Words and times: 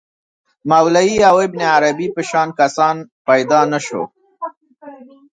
مولوی 0.71 1.17
او 1.29 1.35
ابن 1.47 1.61
عربي 1.73 2.07
په 2.15 2.21
شان 2.29 2.47
کسان 2.59 2.95
پیدا 3.27 3.59
نه 3.71 3.79
شول. 3.85 4.07